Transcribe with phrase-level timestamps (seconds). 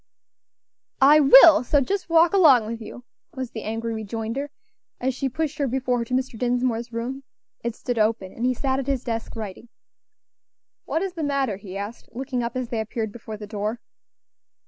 [0.99, 1.63] "I will!
[1.63, 3.03] so just walk along with you,"
[3.35, 4.49] was the angry rejoinder,
[4.99, 6.39] as she pushed her before her to Mr.
[6.39, 7.19] Dinsmore's door.
[7.63, 9.69] It stood open, and he sat at his desk, writing.
[10.85, 13.79] "What is the matter?" he asked, looking up as they appeared before the door.